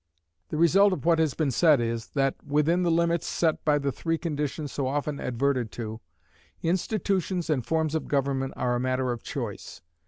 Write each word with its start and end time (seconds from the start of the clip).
The 0.49 0.57
result 0.57 0.93
of 0.93 1.05
what 1.05 1.19
has 1.19 1.35
been 1.35 1.51
said 1.51 1.79
is, 1.79 2.07
that, 2.15 2.33
within 2.43 2.81
the 2.81 2.89
limits 2.89 3.27
set 3.27 3.63
by 3.63 3.77
the 3.77 3.91
three 3.91 4.17
conditions 4.17 4.71
so 4.71 4.87
often 4.87 5.19
adverted 5.19 5.71
to, 5.73 6.01
institutions 6.63 7.51
and 7.51 7.63
forms 7.63 7.93
of 7.93 8.07
government 8.07 8.53
are 8.55 8.73
a 8.73 8.79
matter 8.79 9.11
of 9.11 9.21
choice. 9.21 9.83